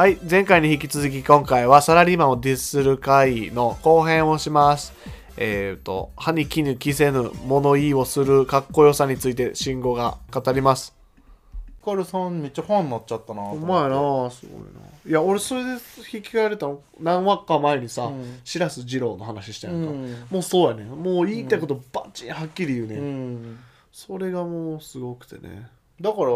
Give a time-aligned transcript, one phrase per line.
[0.00, 4.94] はい、前回に引き続き今回はサラリーマンをディスる会の後編をします。
[5.36, 10.96] えっ、と、歯に衣着せぬ物言いをするかっこよさについて慎吾が語ります。
[11.80, 13.42] ヒカルさんめっちゃファンになっちゃったな。
[13.42, 14.80] お前なあすごいな。
[15.06, 18.40] いや俺それで引き換えられたの何話か前にさ、うん。
[18.42, 20.26] 白洲二郎の話したやんか、うん。
[20.30, 23.58] もうそうやねもう言いたいことバチンはっきり言うね、うん。
[23.92, 25.68] それがもうすごくてね。
[26.00, 26.30] だから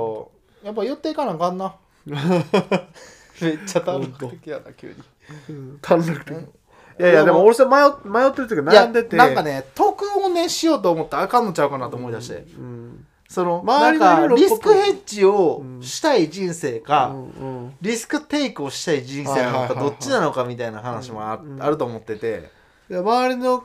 [0.65, 1.77] やっぱ言っていかなあかんな
[3.41, 4.95] めっちゃ短絡的やな急に。
[5.82, 6.36] 短絡的。
[6.96, 9.17] いやいやでも俺それ迷っ迷ってる時悩んでて。
[9.17, 17.75] なんかね得をねしようと思ったらあかんのちゃうかなと思い出して、うんその周りのなんかリスクヘッジをしたい人生か、うんうん。
[17.81, 22.51] リスクテイクをしたい人生なのかどっちなのかみたいな話もあ,、ると思ってて、
[22.89, 23.64] いや周りの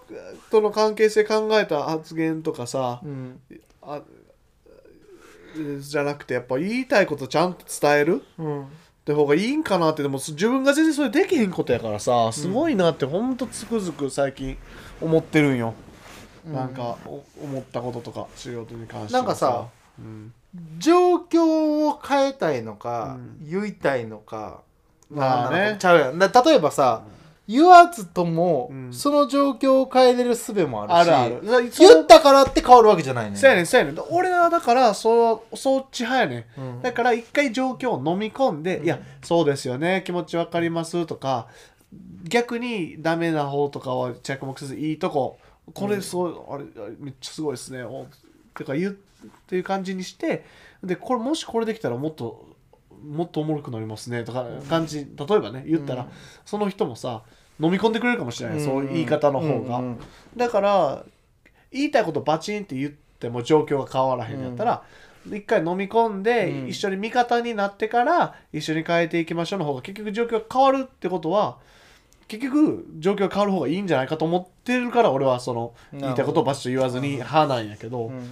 [0.50, 3.40] との関係性考えた発言とかさ、うん。
[3.84, 4.02] あ
[5.82, 8.24] じゃなくてやっぱ言いたいことちゃんと伝える？
[8.40, 8.68] うん
[9.10, 14.56] って方がいいんかなってでも自分が全然それできへんことやからさすごいなってほんとつくづく最近
[15.02, 15.74] 思ってるんよ、
[16.46, 19.68] なんかお思ったこととか仕事に関してはなんかさ、
[19.98, 20.34] うん、
[20.78, 23.50] 状況を変えたいのか、うん。
[23.50, 24.62] 言いたいのか
[25.10, 25.58] まあね。
[25.58, 26.20] なんなのかちゃうやん。
[26.20, 27.02] だ例えばさ、
[27.50, 28.94] 言わずとも、うん。
[28.94, 31.72] その状況を変えれる術もあるしあるある。
[31.80, 33.38] 言ったからって変わるわけじゃないね。
[33.38, 34.00] そうやねんそうやねん。
[34.12, 36.62] 俺はだからそうそっち派やねん。
[36.62, 36.82] うん。
[36.84, 38.86] だから一回状況を飲み込んで、うん。
[38.86, 41.48] いやそうですよね気持ちわかりますとか
[42.24, 45.40] 逆にダメな方とかは着目せずいいとこ。
[45.74, 48.06] これそう、あれあれめっちゃすごいですねお
[48.54, 48.96] とか言うっ
[49.48, 50.46] ていう感じにして
[50.84, 52.48] でこれもしこれできたらもっと
[53.04, 56.10] もっとおもろくなりますねとか感じ例えばね言ったら、うん。
[56.46, 57.24] その人もさ
[57.60, 60.00] 飲み込んでくれるかもしれない、そういう言い方の方が、うんうん
[60.36, 61.06] だから
[61.72, 64.84] 言いたいことバチンって言っても状況が変わらへんやったら、
[65.28, 66.68] 一回飲み込んで、うん。
[66.68, 71.58] 一緒に味方になってから一緒に変えていきましょうの方が結局状況が変わるってことは
[72.28, 78.32] 結局状況が変わる方がいいんじゃないかと思ってるから俺はその言いたいことをバシッと言わずに派なんやけど、うん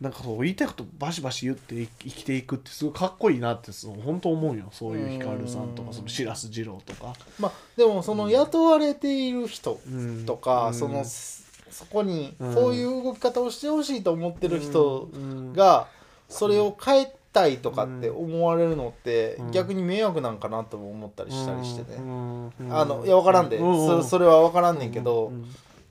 [0.00, 4.68] なんかそう言いたいことバシバシ言って生きていくってすごいかっこいいなってそう本当思うよ。
[4.70, 5.94] そういうヒカルさんとかうん。
[5.94, 7.14] その白洲二郎とか。
[7.40, 10.74] まあでもその雇われている人うんとか、うん。
[10.74, 12.54] そのそこにうん。
[12.54, 15.52] こういう動き方をしてほしいと思ってる人うん。
[15.52, 15.88] が
[16.28, 19.50] それを変えたいとかって思われるのってうん。
[19.50, 22.52] 逆に迷惑なんかなとも思ったりしたりしてね、うん。
[22.70, 25.44] あのいや分からんで、そそれは分からんねんけど、うん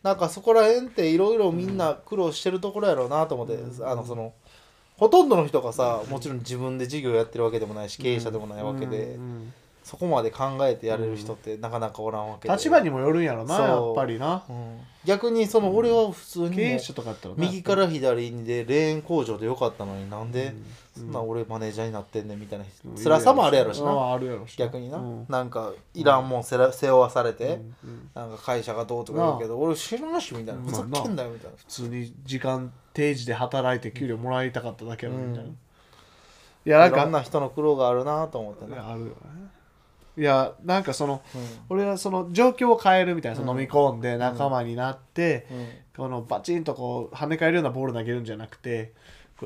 [0.08, 4.34] なんかそこら辺っていろいろみんな苦労してるところやろうなと思って、あのその
[4.96, 9.54] ほとんどの人がさもちろん自分で事業やってるわけでもないし経営者でもないわけで、うん。
[9.84, 12.54] そこまで考えてやれる人ってなかなかおらんわけで。
[12.54, 14.44] 立場にもよるんやろなやっぱりな。
[14.50, 14.80] うん。
[15.06, 17.42] 逆にその俺は普通に経営者とかやったらな。
[17.42, 20.48] 右から左でレーン工場でよかったのになんで？
[20.48, 20.66] うん
[20.98, 21.12] そん。
[21.12, 22.66] な俺マネージャーになってんねんみたいな。
[22.86, 23.04] うん。
[23.04, 24.98] 辛さもあるやろしうなんあるやろし逆にな。
[24.98, 25.26] うん。
[25.30, 27.62] なんかいらんもんせら背負わされて。
[27.84, 28.10] うん。
[28.14, 30.62] なんか会社がどうとか言うけど俺知らんしみたいな。
[30.62, 30.72] まあ。
[30.84, 31.58] ふざけんなよみたいな。
[31.58, 35.58] 普通に時間定時で働いて給料もらいたかっただけやろみたいな、うん。
[36.66, 36.98] いやなんか。
[36.98, 39.14] いろんな人の苦労があるなと思ってねあるよね。
[40.18, 41.42] いやなんかそのうん。
[41.70, 45.68] 俺はその状況を変えるみたいな、そのうん飲み込んで仲間になって、うん。
[45.96, 48.94] このバチンとこう跳ね返るようなボール投げるんじゃなくて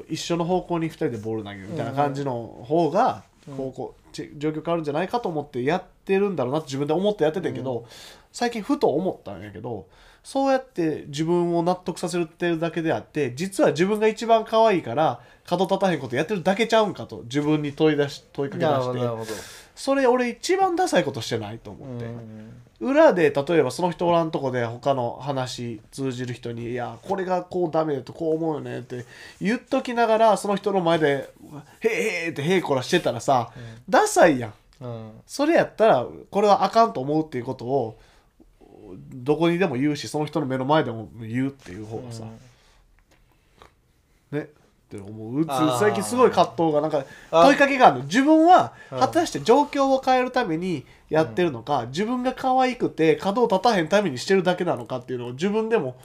[0.09, 3.57] 一緒の方向に2人でボール投げるみたいな感じの方が、うん。
[3.57, 7.87] こうこうち状況変わるんじゃないかと思ってやってるんだろうなって自分で思ってやってたけど、
[8.31, 9.87] 最近ふと思ったんやけど
[10.23, 19.61] そうやって自分を納得させてるだけであって実は自分が一番可愛いから角立たへんことやってるだけちゃうんかと自分に問い出し問いかけ出して。
[19.73, 22.05] それ俺一番ダサいことしてないと思って。
[22.05, 29.05] うん裏で例えばその人おらんとこで他の話通じる人に「いやこれがこうダメだとこう思うよね」って
[29.39, 31.29] 言っときながらその人の前で
[31.79, 33.51] 「へえへえ」ってへいこらしてたらさ、
[33.87, 34.53] ダサいやん。
[34.81, 37.99] うんそれやったらこれはあかんと思うっていうことを
[39.13, 42.25] どこにでも言うしその人の目の前でも言うっていう方がさ、
[44.31, 44.49] ね
[44.97, 45.45] って思う。
[45.79, 48.03] 最近すごい葛藤がなんかあ問いかけがあるの。
[48.03, 48.99] 自分はうん。
[48.99, 55.95] 果たして状況を変えるためにやってるのか、自分が可愛くて角を立たへんためにしてるだけなのかっていうのを自分でも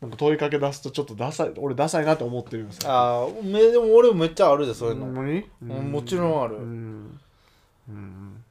[0.00, 2.90] なんか問いかけ出すとちょっとダサい俺ダサいなって思ってるんですよ。
[2.90, 6.56] ああめでも俺もめっちゃあるでそういうの、もちろんある。
[6.56, 7.20] うん。
[7.88, 8.44] うん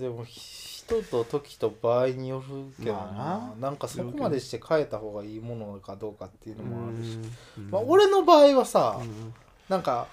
[0.00, 7.18] でも人と時と場合によるけどな,、まあなんかそこまでして変えた方がいいものかどうかっていうのもあるし、
[7.58, 9.34] うんまあ、俺の場合はさ、うん
[9.68, 10.08] なんか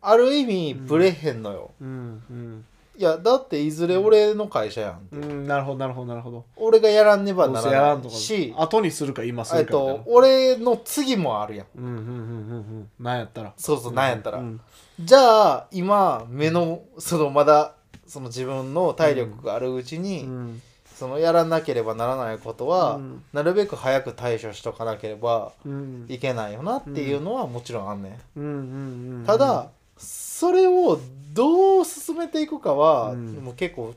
[0.00, 2.64] ある意味ブレへんのよ、うんうん。
[2.96, 6.44] いやだっていずれ俺の会社やん、うんなるほどなるほどなるほど。
[6.56, 8.52] 俺がやらんねばならないし。
[8.56, 11.66] 後にするか今するかと俺の次もあるやん。
[11.76, 12.90] うんうんうんうんうん。
[12.98, 13.52] なんやったら。
[13.56, 14.60] そうそうなんやったら、うん。
[15.00, 17.74] じゃあ今目のそのまだ
[18.08, 20.62] その自分の体力があるうちに、うん。
[20.96, 23.22] そのやらなければならないことは、うん。
[23.32, 26.06] なるべく早く対処しとかなければうん。
[26.08, 30.98] いけないよなっていうのはもちろんあんねん、ただそれを
[31.34, 33.34] どう進めていくかは、うん。
[33.44, 33.94] もう結構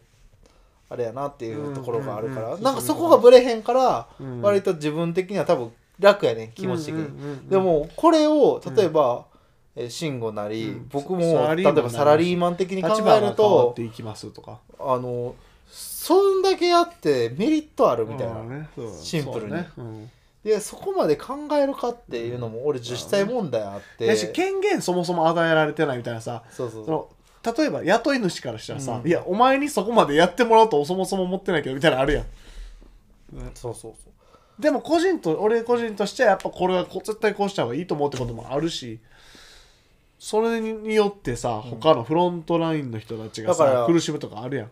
[0.89, 4.41] あれやなっていうところがあるから、なんかそこがブレへんから、うん。
[4.41, 9.30] 割と自分的には多分楽やねん気持ち的に、でもこれを例えば、えー
[9.89, 10.89] 慎吾なり、うん。
[10.89, 14.59] 僕も例えばサラリーマン的に考えるとっていきますとか。
[14.79, 15.35] あの
[15.69, 18.69] そんだけやってメリットあるみたいな、うんね。
[19.01, 19.53] シンプルに。
[19.53, 19.69] ね。
[19.77, 20.11] うん。
[20.43, 26.85] でそこまで考えるかっていうのも俺実際問題あって、だし権限そもそも与えられてないみたいなさそうそう。
[26.85, 27.09] その
[27.55, 29.07] 例えば雇い主からしたらさ、うん。
[29.07, 32.25] いやお前にそこまでやってもらおうとそもそも思ってないけどみたいなのあるやん。
[33.53, 34.61] そうそうそう。
[34.61, 38.99] でも個人と俺個人としてはやっぱこれはこ絶対こうした方がいいと思うってこともあるし
[40.23, 44.69] それによってさ他のフロントラインの人たちがさ、だから苦しむとかあるやん。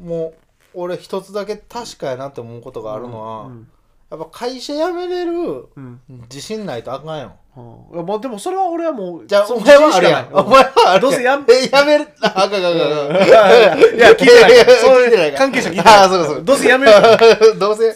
[0.00, 0.34] も
[0.72, 3.68] う俺一つだけ確かやなって思うことがあるのは、うん。
[4.08, 6.00] やっぱ会社辞めれるうん。
[6.30, 7.32] 自信ないとあかんよ。
[7.56, 7.96] うん。
[7.96, 10.26] いやまあでもそれは俺はもうじゃあお前はあるやん。
[10.26, 10.44] 自信しかない。
[10.44, 11.44] お前はどうせやん。
[11.50, 12.06] えやめる。
[12.22, 12.82] ああかんあかんあかん
[13.16, 13.96] あかん。
[13.96, 14.76] いや聞いてないから。
[14.76, 15.38] そう聞いてないから。
[15.38, 16.42] 関係者聞いてないああそうかそうか。
[16.42, 16.92] どうせやめる
[17.58, 17.94] どうせ。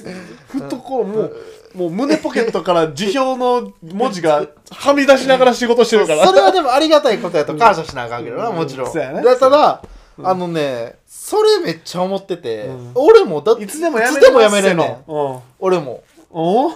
[0.49, 1.37] 懐もう
[1.75, 6.25] もう胸ポケットから辞表の文字がはみ出しながら仕事してるから。
[6.29, 8.57] それはでもありがたいことやと感謝しなあかんけどな、うん。
[8.57, 8.93] もちろん。
[8.93, 9.23] そうやね。
[9.23, 9.83] でただ、
[10.23, 12.93] あのね、それめっちゃ思ってて、うん。
[12.95, 14.21] 俺もだっていつでもやめ
[14.63, 14.89] れんのね。
[15.09, 15.41] ん。
[15.59, 16.03] 俺も。
[16.31, 16.73] お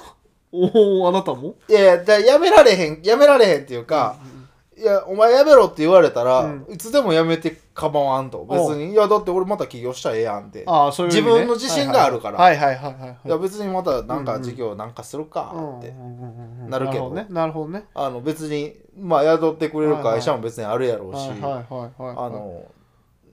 [0.53, 1.55] おおあなたも？
[1.69, 4.17] いやいや、だやめられへん、やめられへんっていうか、
[4.79, 6.67] いや、お前やめろって言われたら、うん。
[6.69, 8.45] いつでもやめて構わんと。
[8.45, 10.65] 別に、いや、だって俺また起業したらええやんって。
[10.67, 11.33] ああそういう意味ね。
[11.33, 12.39] 自分の自信があるから。
[12.39, 13.19] はいはいはいはいはい。
[13.25, 14.39] いや、別にまたなんかうん。
[14.39, 15.95] うん事業なんかするかって。
[16.69, 17.11] ななるけど。
[17.11, 17.27] ね。
[17.31, 17.87] なるほどね。
[17.95, 22.63] あの、別に、まあ、雇ってくれる会社も別にあるやろうし、はいはいはいはいあの、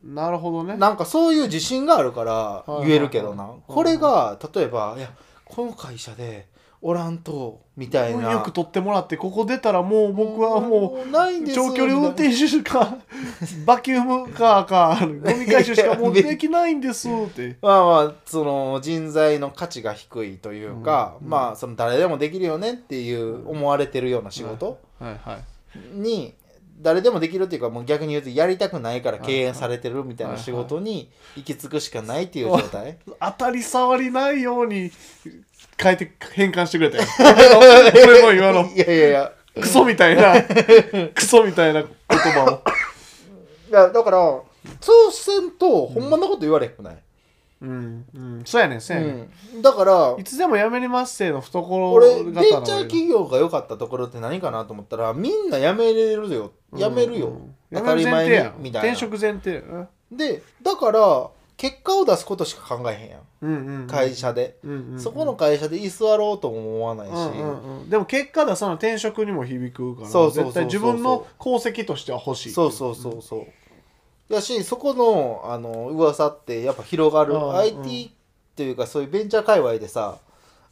[0.03, 0.75] なるほどね。
[0.75, 5.09] なんかそういう自信があるから言えるけどな、これが例えばいや
[5.45, 6.47] この会社で
[6.85, 8.29] おらんとみたいな。
[8.33, 12.97] よく取ってもらってここ出たらもう僕はもう長距離運転手か
[13.65, 17.55] バキュームカーかゴミ回収しかもうできないんですって。
[17.61, 21.29] まあまあその人材の価値が低いというか、うん。
[21.29, 25.17] まあその誰でもできるよねっていう思われてるような仕事はい。
[25.23, 25.97] はい。
[25.97, 26.33] に
[26.83, 32.97] 誰でもできるっていうかもう逆に言うとやりたくないから敬遠されてるみたいな仕事に行き着くしかないっていう状態。
[33.19, 34.91] 当たり障りないように
[35.77, 37.03] 変えて変換してくれたよ。
[37.95, 38.69] 俺の今の。
[38.69, 39.31] いやいやいや。
[39.55, 40.41] クソみたいな。
[41.15, 41.89] クソみたいな言
[42.19, 42.63] 葉を。
[43.69, 44.17] いやだから
[44.81, 46.99] そうせんとほんまなこと言われへんくない、うん
[47.63, 48.41] うん。
[48.45, 56.51] そうやねんそうやねん、うん、だからいつでもやめれますせの懐俺ベンチャー企業が良かったところって何かなと思ったらみんな辞めれるよ。
[56.73, 57.55] 辞めるよ、うん。
[57.73, 58.89] 当たり前にやみたいな。
[58.89, 59.63] 転職前提。
[60.11, 63.19] でだから結果を出すことしか考えへんやん。
[63.41, 63.87] うんうんうん。
[63.87, 64.99] 会社で、うんうんうん。
[64.99, 67.89] そこの会社で居座ろうとも思わないし、うんうんうん。
[67.89, 70.09] でも結果出さな転職にも響くから。
[70.09, 73.47] そうそうそうそう絶対自分の功績としては欲しいそうそうそうそう
[74.29, 77.49] やしそこのあの噂ってやっぱ広がる、うん。
[77.49, 78.11] うん IT
[78.53, 80.19] っていうかそういうベンチャー界隈でさ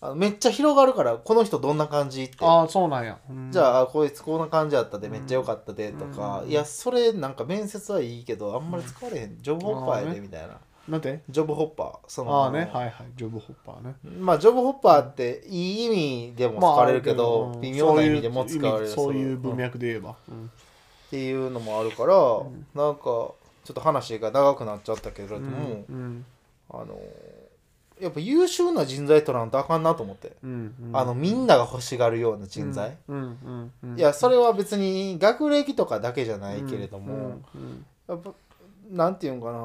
[0.01, 2.37] あのめっちゃ広がるからこの人どんな感じって。
[2.41, 3.51] ああそうなんや、うん。
[3.51, 6.49] じゃああこいつこんな感じやったでめっちゃ良かったでとか、うん。
[6.49, 10.57] いやそれなんか面接はいいけどあんまり使われへん、ジョブホッパーやでみたいな。
[10.89, 11.21] なんて？
[11.29, 12.69] ジョブホッパーそのああね。
[12.73, 12.93] はいはい。
[13.15, 13.95] ジョブホッパーね。
[14.19, 18.91] まあジョブホッパーっていい意味でも使われるけど、まあ微妙な意味でも使われる。
[18.91, 20.45] そういう文脈で言えば、うん。
[20.45, 20.49] っ
[21.11, 22.15] ていうのもあるから、
[22.73, 23.31] なんか
[23.63, 26.25] ちょっと話が長くなっちゃったけれども、うん
[26.69, 26.97] あの
[27.99, 30.97] やっぱ優秀な人材取らんとあかんなと思って、うんうん。
[30.97, 33.99] あのみんなが欲しがるような人材、うんうんうん。
[33.99, 37.21] いやそれは別に学歴とかだけじゃないけれども、うん
[37.53, 38.31] うんやっぱ
[38.89, 39.61] なんていうんかな。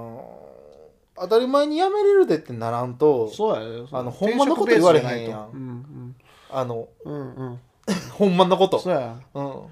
[1.19, 5.51] 当たり前に辞めれるでってならんとそうやよあのほんまのこと言われへんやん。
[5.51, 6.17] うん
[6.51, 7.37] あのうんうん。
[7.37, 7.61] うん
[8.13, 8.81] ほんまのこと。
[8.81, 9.17] そうや。
[9.33, 9.63] うん。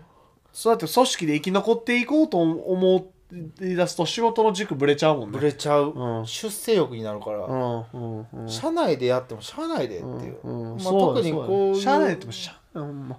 [0.55, 3.13] そうやって組織で生き残っていこうと思
[3.61, 5.39] い出すと仕事の軸ぶれちゃうもんね。
[5.39, 6.27] ぶれちゃう、うん。
[6.27, 8.49] 出世欲になるから、うんうんうん。
[8.49, 13.19] 社内でやっても社内でっていう、まあ、特にこう社内でも社ほんま。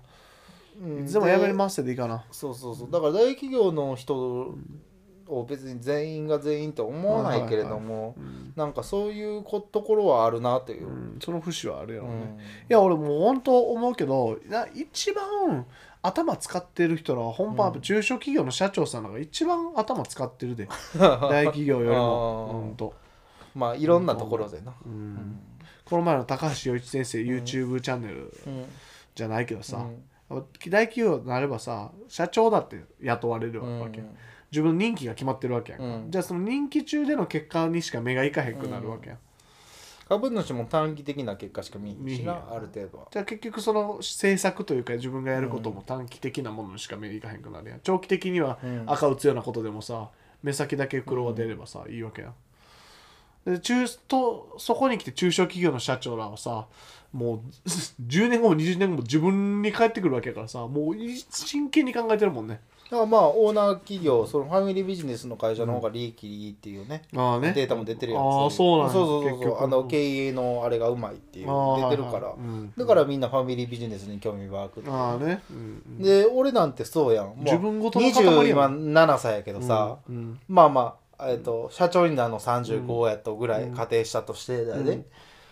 [0.82, 1.04] うん。
[1.04, 2.24] いつでもやめますってでいいかな。
[2.32, 2.92] そうそうそう。
[2.92, 4.56] だから大企業の人
[5.28, 8.54] を別に全員が全員と思わないけれども、うん。
[8.56, 10.88] なんかそういうこところはあるなという。
[10.88, 11.20] う、ん。
[11.24, 12.12] その節はあるようね。
[12.12, 12.16] ん。
[12.16, 12.22] い
[12.70, 15.66] や俺もう本当思うけどな一番
[16.06, 17.82] 頭使ってる人らは本番、うん。
[17.82, 20.68] 中小企業の社長さんのが一番頭使ってるで。
[20.98, 21.96] 大企業よりも。
[21.96, 22.52] あー。
[22.54, 22.94] 本当、
[23.56, 25.14] まあいろんなところでな、う、うん。
[25.16, 25.40] ん
[25.84, 28.66] この前の高橋洋一先生 YouTube チャンネルうん。
[29.14, 29.78] じゃないけどさ、
[30.30, 30.46] うん。
[30.70, 34.18] 大企業になればさ社長だって雇われるわけ、うん。
[34.52, 36.12] 自分の任期が決まってるわけやんか、うん。
[36.12, 39.20] じゃあその任期中での結果にしか目がいかへんくなるわけやん、
[40.08, 43.08] 株主も短期的な結果しか見えへんしなある程度は。
[43.12, 47.80] じゃあ結局その政策というか自分がやることも短期的なものにしか目にいかへんくなるやん。
[47.82, 48.84] 長期的にはうん。
[48.86, 50.10] 赤打つようなことでもさ
[50.44, 52.34] 目先だけ黒が出ればさ、いいわけやん。
[53.46, 56.68] で中とそこに来て中小企業の社長らはさ
[57.14, 57.40] もう
[58.08, 60.96] 10年後も20年後も自分に返ってくるわけやからさもう
[61.30, 67.52] 真剣に考えてるもんねだからまあオーナー企業そのファミリービジネスの会社の方が利益いいっていうね、ああね。
[67.54, 68.94] データも出てるやんああそうなんや。
[68.94, 71.48] そうそうそうあの経営のあれがうまいっていう。
[71.48, 72.74] 出てるから、はいはいうん。
[72.78, 76.04] だからみんなファミリービジネスに興味湧くああね、うんうん。
[76.04, 77.26] で俺なんてそうやん。
[77.26, 80.40] もう自分ごとの塊20や今ん7歳やけどさ、うんうん。
[80.48, 85.06] まあまあ、えっと社長になるの35やとぐらいうん仮定したとしてだよね、うん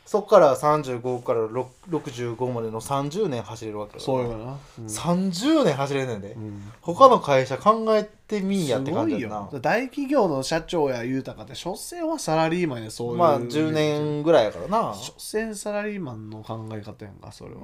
[0.05, 3.99] そっから35から6 65までの30年走れるわけよ。
[3.99, 4.85] そうやな、うん。
[4.85, 6.71] 30年走れんねんで、うん。
[6.81, 9.35] 他の会社考えてみんやって感じやな。
[9.35, 9.49] よ。
[9.61, 13.17] 大企業の社長や言うたかって所詮はサラリーマンやそういう。
[13.17, 14.93] まあ10年ぐらいやからな。
[14.93, 17.61] 所詮サラリーマンの考え方やんかそれは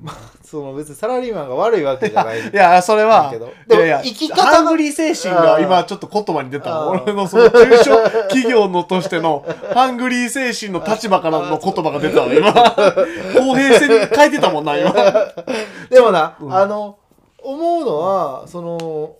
[0.00, 2.40] もう、その別にサラリーマンが悪いわけじゃない。
[2.48, 3.32] いやそれは
[3.68, 12.52] いやいや生き方がハングリー精神が今ちょっと言葉に出た俺のその中小企業のとしてのハングリー精神の立場からの言葉が出たわ今。
[12.52, 14.92] 公平性に書いてたもんな今。
[15.90, 16.54] でもな、うん。
[16.54, 16.96] あの
[17.38, 19.16] 思うのはその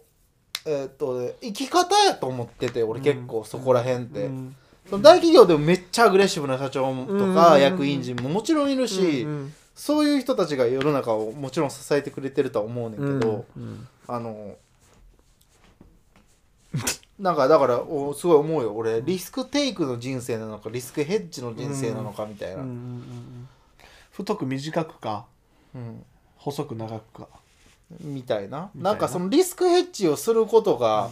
[0.66, 4.56] えーっとね生き方やと思ってて俺結構そこら辺って、うん。
[4.88, 7.34] その大企業でもめっちゃアグレッシブな社長うんとうんうん。
[7.34, 14.56] か役員陣ももちろんいるし、うんそういう人たちが世の中をもちろん支えてくれてるとは思うねんけど、うんあの
[17.18, 19.02] なんかだからおすごい思うよ俺。
[19.02, 23.48] リスクテイクの人生なのかリスクヘッジの人生なのかみたいな、うんうんうん
[24.12, 25.26] 太く短くか
[25.74, 26.04] うん。
[26.36, 27.28] 細く長くか。
[28.00, 28.70] みたいな。
[28.74, 28.90] みたいな。
[28.90, 31.10] なんかそのリスクヘッジをすることが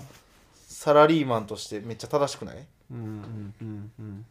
[0.68, 2.66] サラリーマンとしてめっちゃ正しくない？
[2.90, 4.26] うんうんうんうん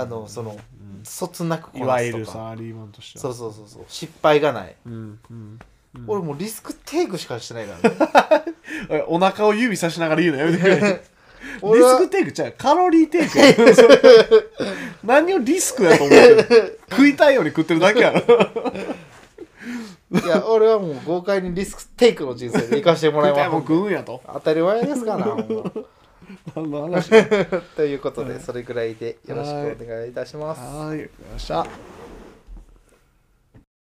[0.00, 0.58] あのそのうん。
[1.04, 2.18] そつなくこいわなすとか。
[2.18, 3.22] ゆるサラリーマンとしては。
[3.22, 3.84] そうそうそうそう。
[3.88, 5.58] 失敗がない、うんうん
[5.94, 6.04] うん。
[6.06, 9.04] 俺もうリスクテイクしかしてないからね。
[9.08, 10.76] お腹を指さしながら言うのやめてくれ。
[10.76, 10.82] リ
[11.62, 12.54] 俺はスクテイクちゃう。
[12.56, 13.74] カロリーテイクや。
[13.74, 13.98] そ れ
[15.04, 16.80] 何をリスクやと思ってる？
[16.90, 18.20] 食いたいように食ってるだけやろ。
[20.12, 24.22] いや俺はもう豪快にリスクテイクの人生で生かしてもらい食いたいもんます食うんやと。
[24.26, 25.70] 当たり前ですかなほんま
[26.54, 27.10] 何の話
[27.76, 30.60] ということでそれぐらいでよろしくお願いいたします。
[30.60, 30.98] はい。
[31.00, 31.66] わかりました